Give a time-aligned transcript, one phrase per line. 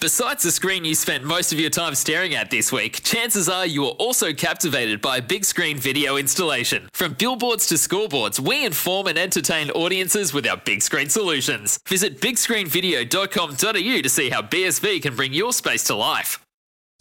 [0.00, 3.66] Besides the screen you spent most of your time staring at this week, chances are
[3.66, 6.88] you were also captivated by a big screen video installation.
[6.94, 11.78] From billboards to scoreboards, we inform and entertain audiences with our big screen solutions.
[11.86, 16.42] Visit bigscreenvideo.com.au to see how BSV can bring your space to life.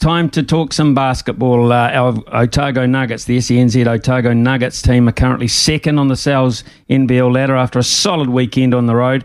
[0.01, 1.71] Time to talk some basketball.
[1.71, 6.65] Uh, our Otago Nuggets, the SENZ Otago Nuggets team, are currently second on the Sal's
[6.89, 9.23] NBL ladder after a solid weekend on the road.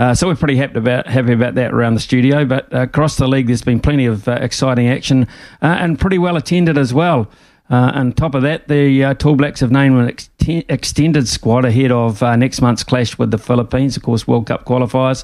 [0.00, 2.46] Uh, so we're pretty happy about happy about that around the studio.
[2.46, 5.24] But uh, across the league, there's been plenty of uh, exciting action
[5.60, 7.30] uh, and pretty well attended as well.
[7.68, 10.30] Uh, on top of that, the uh, Tall Blacks have named an ex-
[10.70, 15.22] extended squad ahead of next month's clash with the Philippines, of course, World Cup qualifiers.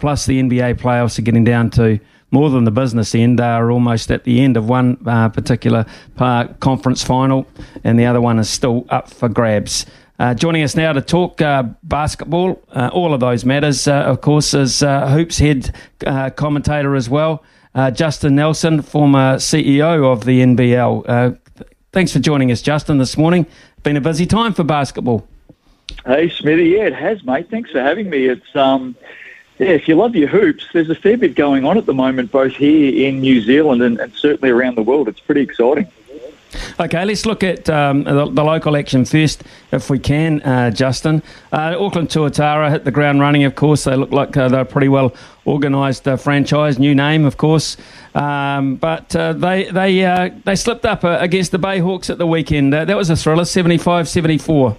[0.00, 2.00] plus, the NBA playoffs are getting down to
[2.32, 3.38] more than the business end.
[3.38, 5.86] They are almost at the end of one particular
[6.58, 7.46] conference final,
[7.84, 9.86] and the other one is still up for grabs.
[10.18, 14.22] Uh, joining us now to talk uh, basketball, uh, all of those matters, uh, of
[14.22, 15.74] course, is uh, Hoops head
[16.06, 17.44] uh, commentator as well,
[17.92, 21.38] Justin Nelson, former CEO of the NBL.
[21.92, 23.46] thanks for joining us, Justin, this morning.
[23.82, 25.28] Been a busy time for basketball.
[26.06, 26.70] Hey, Smithy.
[26.70, 27.50] Yeah, it has, mate.
[27.50, 28.26] Thanks for having me.
[28.26, 28.96] It's um,
[29.58, 32.32] yeah, if you love your hoops, there's a fair bit going on at the moment,
[32.32, 35.08] both here in New Zealand and, and certainly around the world.
[35.08, 35.86] It's pretty exciting.
[36.78, 41.22] Okay, let's look at um, the, the, local action first, if we can, uh, Justin.
[41.52, 43.84] Uh, Auckland Tuatara hit the ground running, of course.
[43.84, 45.14] They look like uh, they're a pretty well
[45.46, 47.76] organised uh, franchise, new name, of course.
[48.14, 52.72] Um, but uh, they they uh, they slipped up against the Bayhawks at the weekend.
[52.72, 54.76] that was a thriller, 75 74.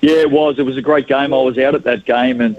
[0.00, 0.58] Yeah, it was.
[0.58, 1.32] It was a great game.
[1.32, 2.56] I was out at that game and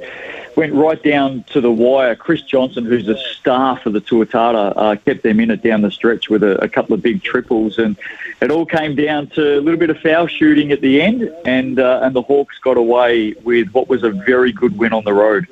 [0.57, 2.15] went right down to the wire.
[2.15, 5.91] Chris Johnson, who's a star for the Tuatara, uh, kept them in it down the
[5.91, 7.95] stretch with a, a, couple of big triples, and
[8.41, 11.79] it all came down to a little bit of foul shooting at the end, and
[11.79, 15.13] uh, and the Hawks got away with what was a very good win on the
[15.13, 15.47] road.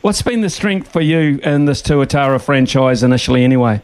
[0.00, 3.82] What's been the strength for you in this Tuatara franchise initially, anyway?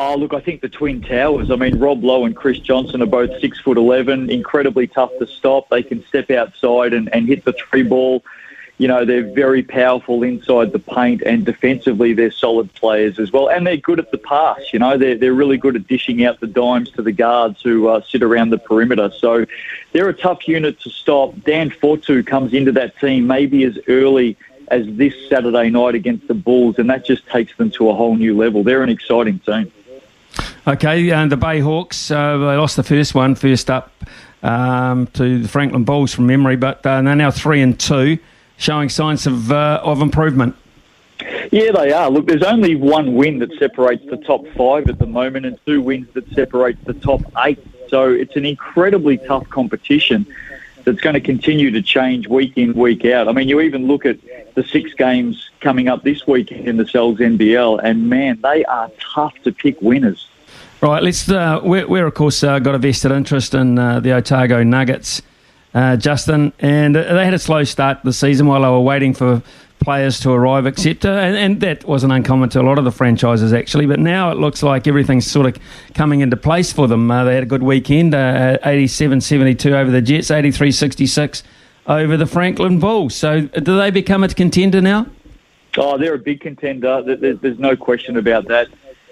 [0.00, 1.50] Oh, look, I think the Twin Towers.
[1.50, 5.26] I mean, Rob Loe and Chris Johnson are both six foot eleven, incredibly tough to
[5.26, 5.68] stop.
[5.70, 8.22] They can step outside and, and hit the three ball.
[8.76, 13.50] You know, they're very powerful inside the paint, and defensively, they're solid players as well.
[13.50, 14.72] And they're good at the pass.
[14.72, 17.88] You know, they're, they're really good at dishing out the dimes to the guards who
[17.88, 19.10] uh, sit around the perimeter.
[19.18, 19.46] So
[19.90, 21.34] they're a tough unit to stop.
[21.42, 24.36] Dan Fotu comes into that team maybe as early
[24.68, 28.14] as this Saturday night against the Bulls, and that just takes them to a whole
[28.14, 28.62] new level.
[28.62, 29.72] They're an exciting team.
[30.68, 33.90] Okay, and the Bayhawks, uh, they lost the first one, first up
[34.42, 38.18] um, to the Franklin Bulls from memory, but uh, they're now three and two,
[38.58, 40.54] showing signs of uh, of improvement.
[41.50, 42.10] Yeah, they are.
[42.10, 45.80] Look, there's only one win that separates the top five at the moment, and two
[45.80, 47.64] wins that separate the top eight.
[47.88, 50.26] So it's an incredibly tough competition
[50.84, 53.26] that's going to continue to change week in, week out.
[53.26, 54.18] I mean, you even look at
[54.54, 58.90] the six games coming up this weekend in the Sal's NBL, and man, they are
[59.00, 60.27] tough to pick winners.
[60.80, 61.28] Right, let's.
[61.28, 65.22] Uh, we're, we're, of course uh, got a vested interest in uh, the Otago Nuggets,
[65.74, 69.42] uh, Justin, and they had a slow start the season while they were waiting for
[69.80, 71.20] players to arrive, etc.
[71.20, 73.86] And, and, that wasn't uncommon to a lot of the franchises actually.
[73.86, 75.62] But now it looks like everything's sort of
[75.94, 77.10] coming into place for them.
[77.10, 81.42] Uh, they had a good weekend, uh, 87-72 over the Jets, 83-66
[81.86, 83.14] over the Franklin Bulls.
[83.14, 85.06] So do they become a contender now?
[85.76, 87.02] Oh, they're a big contender.
[87.16, 88.68] There's no question about that.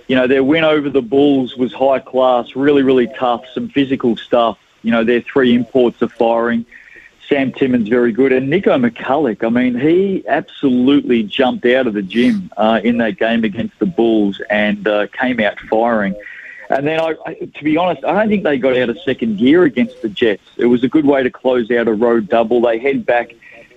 [0.08, 4.16] You know, their win over the Bulls was high class, really, really tough, some physical
[4.16, 4.58] stuff.
[4.82, 6.64] You know, their three imports are firing.
[7.28, 9.44] Sam Timmins very good, and Nico McCulloch.
[9.44, 13.86] I mean, he absolutely jumped out of the gym uh, in that game against the
[13.86, 16.14] Bulls and uh, came out firing.
[16.70, 19.38] And then, I, I, to be honest, I don't think they got out of second
[19.38, 20.42] gear against the Jets.
[20.56, 22.60] It was a good way to close out a road double.
[22.60, 23.34] They head back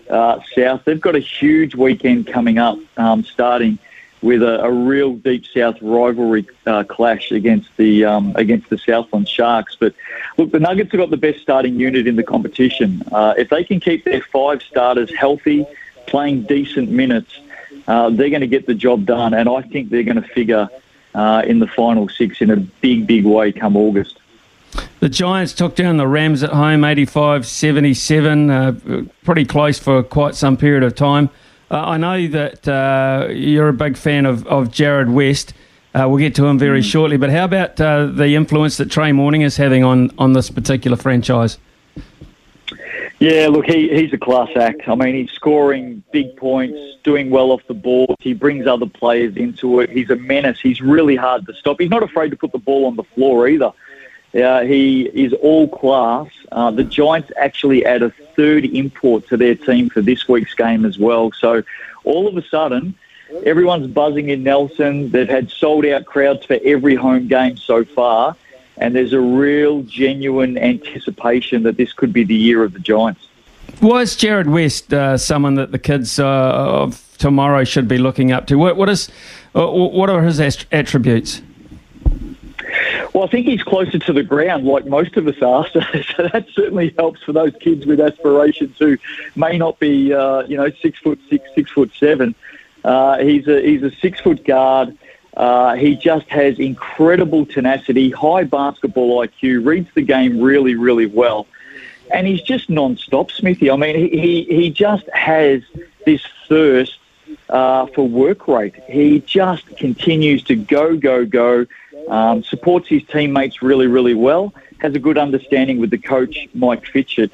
[0.09, 0.85] uh, south.
[0.85, 3.79] They've got a huge weekend coming up, um, starting
[4.21, 9.27] with a, a, real deep south rivalry uh, clash against the um, against the Southland
[9.27, 9.77] Sharks.
[9.79, 9.93] But
[10.37, 13.01] look, the Nuggets have got the best starting unit in the competition.
[13.11, 15.65] Uh, if they can keep their five starters healthy,
[16.07, 17.39] playing decent minutes,
[17.87, 19.33] uh, they're going to get the job done.
[19.33, 20.69] And I think they're going to figure
[21.15, 24.19] uh, in the final six in a big, big way come August.
[24.99, 30.35] The Giants took down the Rams at home 85 77, uh, pretty close for quite
[30.35, 31.29] some period of time.
[31.71, 35.53] Uh, I know that uh, you're a big fan of, of Jarrod West.
[35.93, 36.91] Uh, we'll get to him very mm.
[36.91, 37.17] shortly.
[37.17, 40.97] But how about uh, the influence that Trey Morning is having on, on this particular
[40.97, 41.57] franchise?
[43.19, 44.87] Yeah, look, he, he's a class act.
[44.87, 48.15] I mean, he's scoring big points, doing well off the ball.
[48.19, 49.89] He brings other players into it.
[49.89, 50.59] He's a menace.
[50.61, 51.81] He's really hard to stop.
[51.81, 53.73] He's not afraid to put the ball on the floor either.
[54.33, 56.27] Uh, he is all class.
[56.51, 60.85] Uh, the Giants actually add a third import to their team for this week's game
[60.85, 61.31] as well.
[61.31, 61.63] So
[62.03, 62.93] all of a sudden,
[63.45, 65.09] everyone's buzzing in Nelson.
[65.09, 68.35] They've had sold out crowds for every home game so far
[68.79, 73.27] and there's a real genuine anticipation that this could be the year of the Giants.
[73.81, 78.47] Was Jarrod West uh, someone that the kids uh, of tomorrow should be looking up
[78.47, 78.55] to?
[78.55, 79.09] what, what is
[79.53, 80.39] uh, what are his
[80.71, 81.41] attributes?
[83.19, 85.67] Well, I think he's closer to the ground, like most of us are.
[85.73, 85.81] So,
[86.15, 88.97] so that certainly helps for those kids with aspirations who
[89.35, 92.33] may not be, uh, you know, six foot six, six foot seven.
[92.81, 94.97] Uh, he's a he's a six foot guard.
[95.35, 101.45] Uh, he just has incredible tenacity, high basketball IQ, reads the game really, really well.
[102.13, 103.69] And he's just non-stop, Smithy.
[103.69, 105.61] I mean, he, he, just has
[106.05, 106.97] this thirst
[107.49, 108.75] uh, for work rate.
[108.87, 111.65] He just continues to go, go, go,
[112.09, 116.85] um, supports his teammates really, really well, has a good understanding with the coach, Mike
[116.85, 117.31] Fitchett.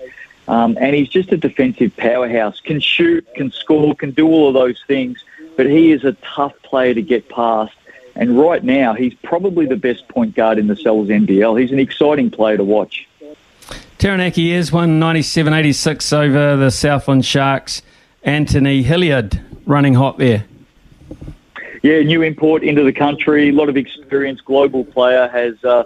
[0.47, 2.59] Um, and he's just a defensive powerhouse.
[2.59, 5.23] Can shoot, can score, can do all of those things.
[5.57, 7.73] But he is a tough player to get past.
[8.15, 11.59] And right now, he's probably the best point guard in the Sal's NBL.
[11.59, 13.07] He's an exciting player to watch.
[13.97, 17.81] Taranaki is 197.86 over the Southland Sharks.
[18.23, 20.45] Anthony Hilliard running hot there.
[21.85, 23.49] Yeah, new import into the country.
[23.49, 25.83] A lot of experience, global player, has uh,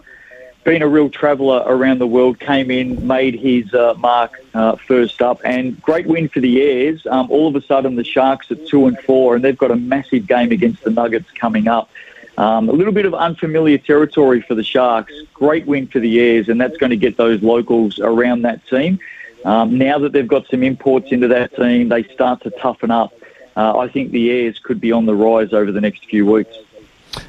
[0.63, 2.39] been a real traveller around the world.
[2.39, 7.05] Came in, made his uh, mark uh, first up, and great win for the Airs.
[7.05, 9.75] Um, all of a sudden, the Sharks at two and four, and they've got a
[9.75, 11.89] massive game against the Nuggets coming up.
[12.37, 15.11] Um, a little bit of unfamiliar territory for the Sharks.
[15.33, 18.99] Great win for the Airs, and that's going to get those locals around that team.
[19.43, 23.13] Um, now that they've got some imports into that team, they start to toughen up.
[23.59, 26.55] Uh, I think the Airs could be on the rise over the next few weeks.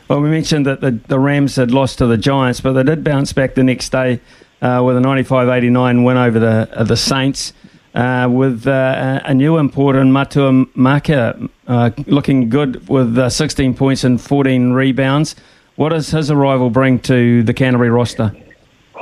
[0.06, 3.02] Well, we mentioned that the, the Rams had lost to the Giants, but they did
[3.02, 4.20] bounce back the next day
[4.62, 7.52] uh, with a 95 89 win over the, uh, the Saints
[7.96, 13.74] uh, with uh, a new import in Makur Maker uh, looking good with uh, 16
[13.74, 15.34] points and 14 rebounds.
[15.74, 18.32] What does his arrival bring to the Canterbury roster?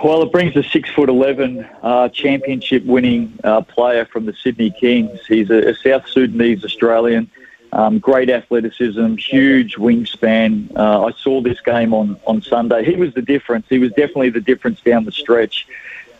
[0.03, 4.71] Well, it brings a six foot eleven uh, championship winning uh, player from the Sydney
[4.71, 5.19] Kings.
[5.27, 7.31] He's a, a South Sudanese Australian.
[7.73, 10.75] Um, great athleticism, huge wingspan.
[10.75, 12.83] Uh, I saw this game on, on Sunday.
[12.85, 13.67] He was the difference.
[13.69, 15.67] He was definitely the difference down the stretch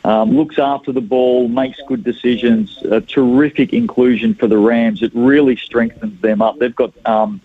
[0.05, 2.83] um, looks after the ball, makes good decisions.
[2.85, 5.03] A terrific inclusion for the Rams.
[5.03, 6.59] It really strengthens them up.
[6.59, 7.41] They've got um,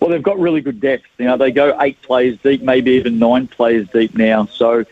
[0.00, 1.04] well, they've got really good depth.
[1.18, 4.46] You know, they go eight players deep, maybe even nine players deep now.
[4.46, 4.84] So.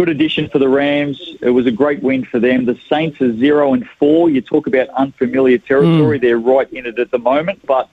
[0.00, 1.20] Good addition for the Rams.
[1.42, 2.64] It was a great win for them.
[2.64, 4.30] The Saints are zero and four.
[4.30, 6.18] You talk about unfamiliar territory.
[6.18, 6.22] Mm.
[6.22, 7.90] They're right in it at the moment, but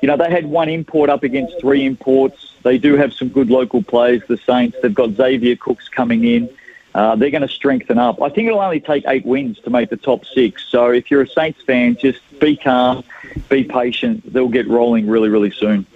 [0.00, 2.54] you know, they had one import up against three imports.
[2.62, 4.78] They do have some good local players, the Saints.
[4.80, 6.48] They've got Xavier Cooks coming in
[6.94, 8.20] uh, they're going to strengthen up.
[8.20, 10.64] I think it'll only take eight wins to make the top six.
[10.64, 13.04] So if you're a Saints fan, just be calm,
[13.48, 14.30] be patient.
[14.32, 15.86] They'll get rolling really, really soon.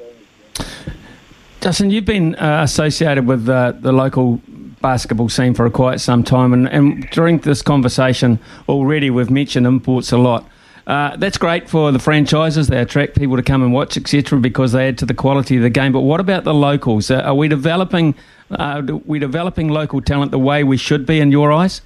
[1.61, 4.41] Justin, you've been uh, associated with uh, the local
[4.81, 8.39] basketball scene for quite some time, and, and, during this conversation
[8.69, 10.49] already, we've mentioned imports a lot.
[10.87, 14.73] Uh, that's great for the franchises; they attract people to come and watch, etc., because
[14.73, 15.93] they add to the quality of the game.
[15.93, 17.11] But what about the locals?
[17.11, 18.15] Uh, are we developing
[18.51, 21.83] uh, we developing local talent the way we should be in your eyes?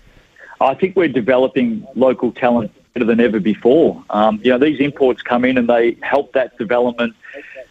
[0.60, 4.04] I think we're developing local talent better than ever before.
[4.10, 7.14] Um, you know, these imports come in and they help that development.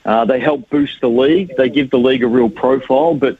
[0.05, 1.55] Uh, they help boost the league.
[1.57, 3.13] They give the league a real profile.
[3.13, 3.37] But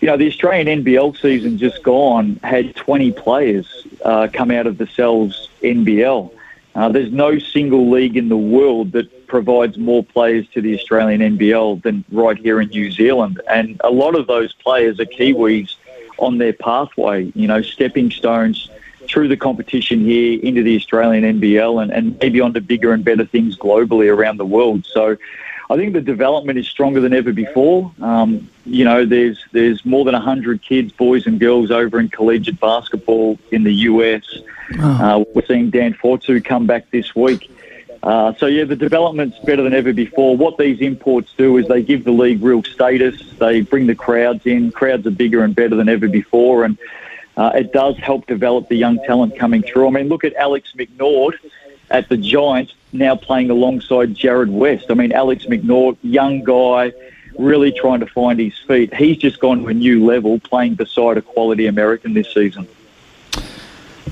[0.00, 4.78] you know, the Australian NBL season just gone had 20 players uh, come out of
[4.78, 6.32] the Sal's NBL.
[6.74, 11.20] Uh, there's no single league in the world that provides more players to the Australian
[11.36, 13.40] NBL than right here in New Zealand.
[13.50, 15.76] And a lot of those players are Kiwis
[16.18, 18.70] on their pathway, you know, stepping stones
[19.06, 23.24] through the competition here into the Australian NBL and, and maybe onto bigger and better
[23.24, 24.86] things globally around the world.
[24.86, 25.16] So
[25.70, 27.92] I think the development is stronger than ever before.
[28.00, 32.58] Um, you know, there's there's more than 100 kids, boys and girls, over in collegiate
[32.58, 34.24] basketball in the US.
[34.80, 34.82] Oh.
[34.82, 37.48] Uh, we're seeing Dan Fotu come back this week.
[38.02, 40.36] Uh, so yeah, the development's better than ever before.
[40.36, 43.22] What these imports do is they give the league real status.
[43.38, 44.72] They bring the crowds in.
[44.72, 46.78] Crowds are bigger and better than ever before, and
[47.36, 49.86] uh, it does help develop the young talent coming through.
[49.86, 51.34] I mean, look at Alex McNaught
[51.90, 54.86] at the Giants now playing alongside Jarrod West.
[54.90, 56.92] I mean, Alex McNaught, young guy,
[57.38, 58.94] really trying to find his feet.
[58.94, 62.68] He's just gone to a new level, playing beside a quality American this season.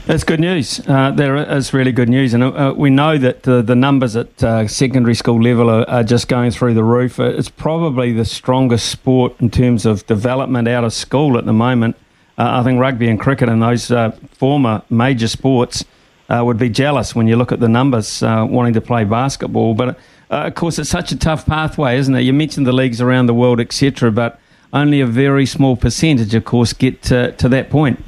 [0.07, 0.81] That's good news.
[0.89, 4.43] Uh, there is really good news, and uh, we know that the, the numbers at
[4.43, 7.21] uh, secondary school level are, are, just going through the roof.
[7.21, 11.97] It's probably the strongest sport in terms of development out of school at the moment.
[12.39, 15.85] Uh, I think rugby and cricket and those uh, former major sports
[16.29, 19.75] uh, would be jealous when you look at the numbers wanting to play basketball.
[19.75, 19.99] But
[20.31, 22.23] of course, it's such a tough pathway, isn't it?
[22.23, 24.39] You mentioned the leagues around the world, etc., but
[24.73, 28.05] only a very small percentage, of course, get to, to that point.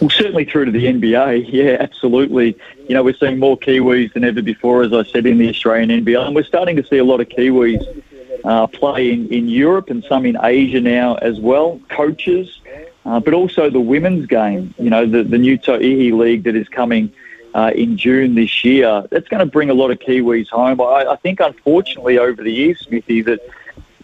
[0.00, 2.56] Well, certainly through to the NBA, yeah, absolutely.
[2.88, 5.90] You know, we're seeing more Kiwis than ever before, as I said, in the Australian
[6.04, 6.26] NBA.
[6.26, 8.02] And we're starting to see a lot of Kiwis
[8.44, 12.60] uh, play in, in Europe and some in Asia now as well, coaches,
[13.04, 14.74] uh, but also the women's game.
[14.78, 17.12] You know, the, the new Tauihi League that is coming
[17.54, 19.06] uh, in June this year.
[19.10, 20.80] That's going to bring a lot of Kiwis home.
[20.80, 23.40] I, I think, unfortunately, over the years, Smithy, that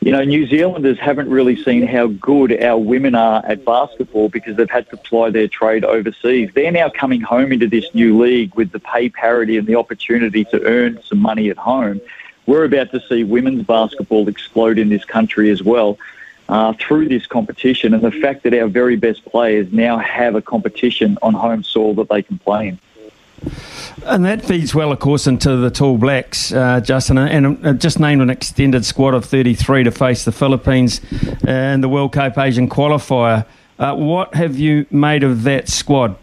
[0.02, 4.56] you know, New Zealanders haven't really seen how good our women are at basketball because
[4.56, 6.50] they've had to ply their trade overseas.
[6.54, 10.46] They're now coming home into this new league with the pay parity and the opportunity
[10.46, 12.00] to earn some money at home.
[12.46, 15.98] We're about to see women's basketball explode in this country as well.
[16.48, 20.42] Uh, through this competition, and the fact that our very best players now have a
[20.42, 22.78] competition on home soil that they can play in.
[24.04, 28.00] And that feeds well, of course, into the Tall Blacks, uh, Justin, and uh, just
[28.00, 31.00] named an extended squad of 33 to face the Philippines
[31.46, 33.44] in the World Cup Asian qualifier.
[33.78, 36.16] Uh, what have you made of that squad?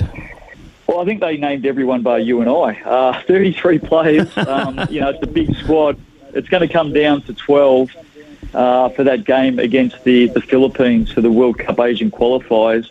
[0.88, 2.82] Well, I think they named everyone by you and I.
[2.82, 4.38] Uh, 33 players.
[4.38, 6.00] Um, you know, it's a big squad.
[6.34, 7.90] It's going to come down to 12
[8.54, 12.90] uh, for that game against the, the Philippines for the World Cup Asian qualifiers.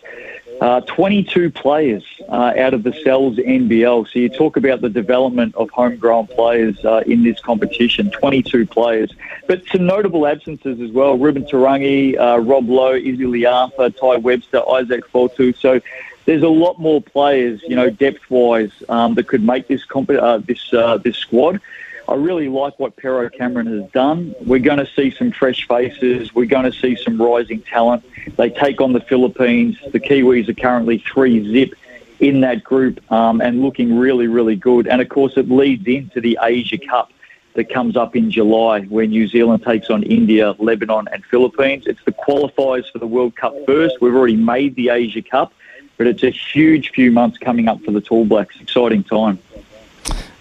[0.61, 4.11] Uh, 22 players uh, out of the Sal's NBL.
[4.11, 8.11] So you talk about the development of homegrown players uh, in this competition.
[8.11, 9.11] 22 players,
[9.47, 11.17] but some notable absences as well.
[11.17, 15.55] Reuben Te Rangi, uh, Rob Loe, Izzy Liafa, Ty Webster, Isaac Fotu.
[15.55, 15.79] So
[16.25, 20.39] there's a lot more players, you know, depth-wise, um, that could make this comp- uh,
[20.39, 21.61] this uh, this squad.
[22.07, 24.33] I really like what Pero Cameron has done.
[24.45, 26.33] We're going to see some fresh faces.
[26.33, 28.05] We're going to see some rising talent.
[28.37, 29.77] They take on the Philippines.
[29.91, 31.75] The Kiwis are currently three zip
[32.19, 34.87] in that group um, and looking really, really good.
[34.87, 37.11] And of course, it leads into the Asia Cup
[37.53, 41.85] that comes up in July where New Zealand takes on India, Lebanon, and Philippines.
[41.87, 43.95] It's the qualifiers for the World Cup first.
[43.99, 45.53] We've already made the Asia Cup,
[45.97, 48.59] but it's a huge few months coming up for the Tall Blacks.
[48.59, 49.39] Exciting time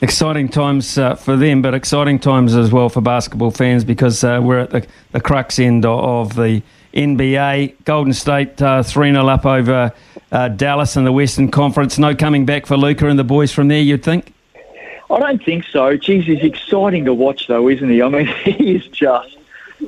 [0.01, 4.41] exciting times uh, for them, but exciting times as well for basketball fans because uh,
[4.43, 6.63] we're at the, the crux end of the
[6.97, 7.85] NBA.
[7.85, 9.93] Golden State uh, 3 0 up over
[10.33, 11.99] uh, Dallas in the Western Conference.
[11.99, 14.33] No coming back for Luka and the boys from there, you'd think?
[15.09, 15.97] I don't think so.
[15.97, 18.03] Geez, he's exciting to watch, though, isn't he?
[18.03, 19.37] I mean, he just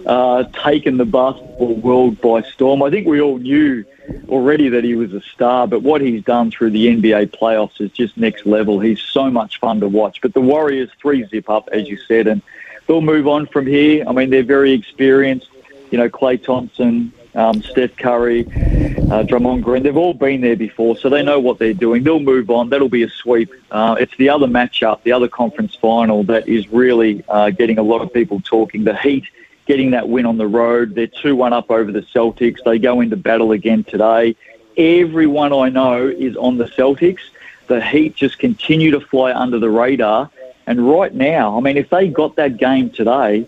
[0.06, 2.82] uh, taken the basketball world by storm.
[2.82, 3.84] I think we all knew
[4.28, 7.90] already that he was a star, but what he's done through the NBA playoffs is
[7.90, 8.80] just next level.
[8.80, 10.20] He's so much fun to watch.
[10.20, 12.42] But the Warriors three zip up, as you said, and
[12.86, 14.04] they'll move on from here.
[14.06, 15.48] I mean, they're very experienced.
[15.90, 20.96] You know, Klay Thompson, um, Steph Curry, uh, Draymond Green, they've all been there before,
[20.96, 22.02] so they know what they're doing.
[22.02, 22.70] They'll move on.
[22.70, 23.50] That'll be a sweep.
[23.70, 27.82] Uh, it's the other matchup, the other conference final, that is really uh, getting a
[27.82, 28.84] lot of people talking.
[28.84, 29.24] The Heat
[29.66, 30.94] getting that win on the road.
[30.94, 32.64] They're 2 1 up over the Celtics.
[32.64, 34.34] They go into battle again today.
[34.76, 37.20] Everyone I know is on the Celtics.
[37.66, 40.30] The Heat just continue to fly under the radar.
[40.66, 43.46] And right now, I mean, if they got that game today,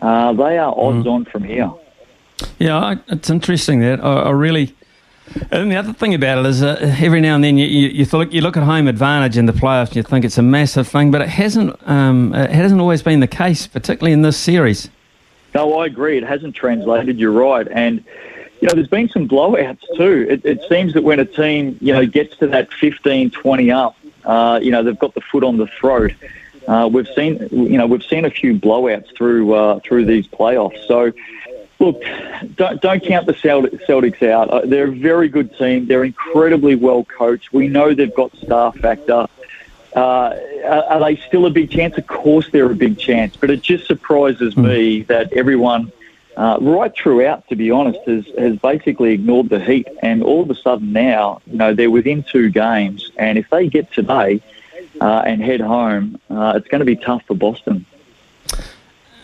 [0.00, 1.12] uh, they are odds mm.
[1.12, 1.72] on from here.
[2.58, 4.74] Yeah, it's interesting that I, I, really.
[5.50, 8.06] And the other thing about it is, uh, every now and then you, you, you,
[8.12, 10.86] look, you look at home advantage in the playoffs, and you think it's a massive
[10.88, 11.76] thing, but it hasn't.
[11.88, 14.90] Um, it hasn't always been the case, particularly in this series.
[15.54, 16.18] No, I agree.
[16.18, 17.18] It hasn't translated.
[17.18, 18.04] You're right, and
[18.62, 20.26] you know, there's been some blowouts too.
[20.30, 23.96] It, it seems that when a team, you know, gets to that 15, 20 up,
[24.24, 26.12] uh, you know, they've got the foot on the throat.
[26.68, 30.86] Uh, we've seen, you know, we've seen a few blowouts through uh, through these playoffs.
[30.86, 31.12] So,
[31.82, 32.02] look,
[32.54, 34.48] don't don't count the Celtics out.
[34.48, 35.86] Uh, they're a very good team.
[35.86, 37.52] They're incredibly well coached.
[37.52, 39.26] We know they've got star factor.
[39.94, 40.34] Uh,
[40.88, 41.98] are they still a big chance?
[41.98, 44.64] Of course, they're a big chance, but it just surprises mm.
[44.64, 45.92] me that everyone,
[46.34, 49.86] uh, right throughout, to be honest, has, has basically ignored the heat.
[50.02, 53.68] And all of a sudden now, you know, they're within two games, and if they
[53.68, 54.40] get today
[54.98, 57.84] uh, and head home, uh, it's going to be tough for Boston.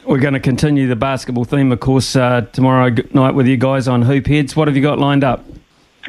[0.09, 3.89] We're going to continue the basketball theme, of course, uh, tomorrow night with you guys
[3.89, 4.57] on Hoop Heads.
[4.57, 5.45] What have you got lined up?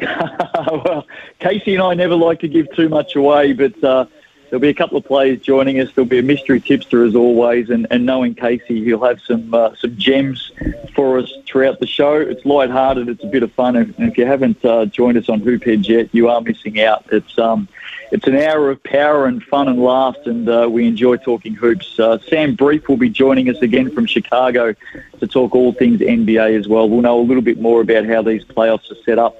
[0.00, 1.06] well,
[1.38, 4.06] Casey and I never like to give too much away, but uh,
[4.50, 5.88] there'll be a couple of players joining us.
[5.94, 9.74] There'll be a mystery tipster as always, and, and knowing Casey, he'll have some uh,
[9.76, 10.50] some gems
[10.94, 12.16] for us throughout the show.
[12.16, 13.08] It's light-hearted.
[13.08, 13.76] It's a bit of fun.
[13.76, 17.06] And if you haven't uh, joined us on Hoop Heads yet, you are missing out.
[17.12, 17.68] It's um,
[18.10, 21.98] it's an hour of power and fun and laughs, and uh, we enjoy talking hoops.
[21.98, 24.74] Uh, Sam Brief will be joining us again from Chicago
[25.20, 26.88] to talk all things NBA as well.
[26.88, 29.36] We'll know a little bit more about how these playoffs are set up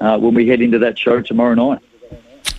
[0.00, 1.80] uh, when we head into that show tomorrow night.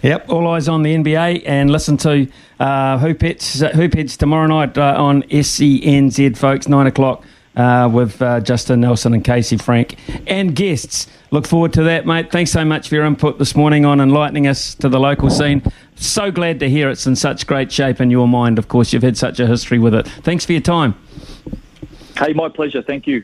[0.02, 2.28] Yep, all eyes on the NBA and listen to
[2.60, 7.24] uh, Hoop Heads tomorrow night uh, on SENZ, folks, 9 o'clock.
[7.56, 9.96] Uh, with uh, Justin Nelson and Casey Frank
[10.28, 11.08] and guests.
[11.32, 12.30] Look forward to that, mate.
[12.30, 15.64] Thanks so much for your input this morning on enlightening us to the local scene.
[15.96, 18.60] So glad to hear it's in such great shape in your mind.
[18.60, 20.06] Of course, you've had such a history with it.
[20.06, 20.96] Thanks for your time.
[22.18, 22.82] Hey, my pleasure.
[22.82, 23.24] Thank you.